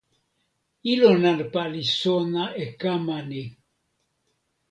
ilo 0.91 1.09
nanpa 1.21 1.63
li 1.73 1.83
sona 2.01 2.43
e 2.63 2.65
kama 2.81 3.17
ni. 3.29 3.43